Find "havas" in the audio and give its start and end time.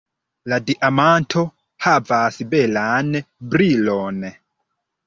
1.89-2.41